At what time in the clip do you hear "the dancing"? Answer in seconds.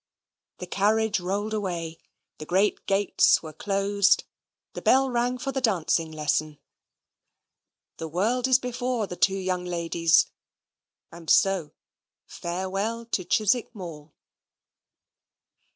5.51-6.11